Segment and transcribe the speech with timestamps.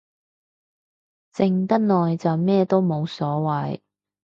[1.35, 3.81] 靜得耐就咩都冇所謂